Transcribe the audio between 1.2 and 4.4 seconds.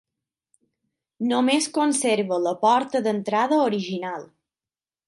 Només conserva la porta d'entrada original.